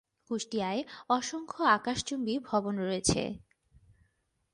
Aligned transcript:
কুষ্টিয়ায় 0.29 0.81
অসংখ্য 1.09 1.61
আকাশচুম্বী 1.71 2.35
ভবন 2.39 2.75
রয়েছে। 2.79 3.21